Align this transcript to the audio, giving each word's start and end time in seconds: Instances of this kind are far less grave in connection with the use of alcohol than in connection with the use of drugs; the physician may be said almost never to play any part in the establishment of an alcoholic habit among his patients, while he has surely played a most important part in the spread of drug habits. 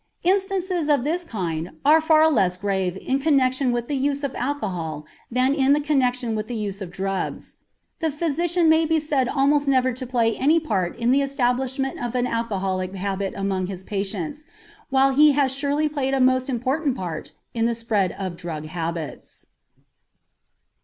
Instances 0.23 0.89
of 0.89 1.03
this 1.03 1.23
kind 1.23 1.73
are 1.85 2.01
far 2.01 2.27
less 2.27 2.57
grave 2.57 2.97
in 2.97 3.19
connection 3.19 3.71
with 3.71 3.87
the 3.87 3.93
use 3.95 4.23
of 4.23 4.33
alcohol 4.33 5.05
than 5.29 5.53
in 5.53 5.79
connection 5.83 6.33
with 6.33 6.47
the 6.47 6.55
use 6.55 6.81
of 6.81 6.89
drugs; 6.89 7.57
the 7.99 8.09
physician 8.09 8.67
may 8.67 8.83
be 8.83 8.99
said 8.99 9.29
almost 9.29 9.67
never 9.67 9.91
to 9.93 10.07
play 10.07 10.35
any 10.37 10.59
part 10.59 10.97
in 10.97 11.11
the 11.11 11.21
establishment 11.21 12.03
of 12.03 12.15
an 12.15 12.25
alcoholic 12.25 12.95
habit 12.95 13.35
among 13.37 13.67
his 13.67 13.83
patients, 13.83 14.43
while 14.89 15.13
he 15.13 15.33
has 15.33 15.53
surely 15.53 15.87
played 15.87 16.15
a 16.15 16.19
most 16.19 16.49
important 16.49 16.97
part 16.97 17.33
in 17.53 17.67
the 17.67 17.75
spread 17.75 18.11
of 18.13 18.35
drug 18.35 18.65
habits. 18.65 19.45